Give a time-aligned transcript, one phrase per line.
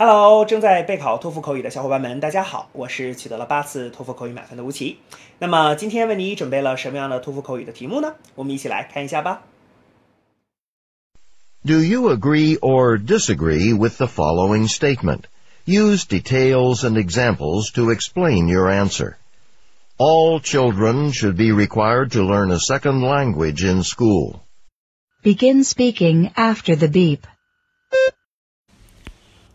[0.00, 4.98] Hello，正在备考托福口语的小伙伴们，大家好，我是取得了八次托福口语满分的吴奇。
[5.38, 8.14] 那么今天为你准备了什么样的托福口语的题目呢？
[8.34, 9.42] 我们一起来看一下吧。
[11.64, 15.22] Do you agree or disagree with the following statement?
[15.64, 19.16] Use details and examples to explain your answer.
[19.98, 24.42] All children should be required to learn a second language in school.
[25.22, 27.26] Begin speaking after the beep.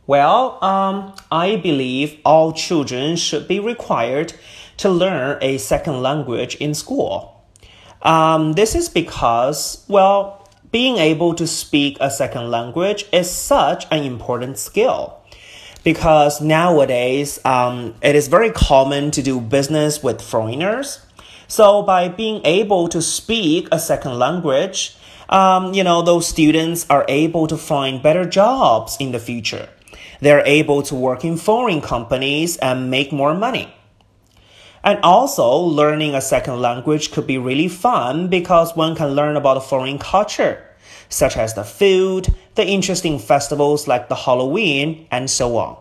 [0.07, 4.35] Well, um, I believe all children should be required
[4.77, 7.45] to learn a second language in school.
[8.03, 14.05] Um, this is because, well, being able to speak a second language is such an
[14.05, 15.19] important skill.
[15.83, 21.01] Because nowadays, um, it is very common to do business with foreigners.
[21.49, 24.97] So by being able to speak a second language,
[25.29, 29.69] um, you know, those students are able to find better jobs in the future.
[30.21, 33.73] They're able to work in foreign companies and make more money.
[34.85, 39.57] And also, learning a second language could be really fun because one can learn about
[39.57, 40.65] a foreign culture,
[41.09, 45.77] such as the food, the interesting festivals like the Halloween, and so on.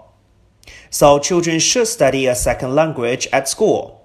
[0.90, 4.05] So, children should study a second language at school.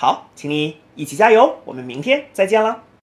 [0.00, 2.84] 好，请你一起加油，我们明天再见了。